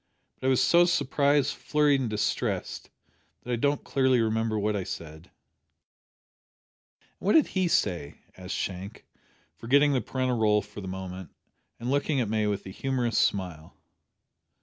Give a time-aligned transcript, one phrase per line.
[0.39, 2.89] But I was so surprised, flurried, and distressed,
[3.43, 5.29] that I don't clearly remember what I said."
[7.03, 9.05] "And what did he say?" asked Shank,
[9.53, 11.29] forgetting the parental role for a moment,
[11.79, 13.77] and looking at May with a humorous smile.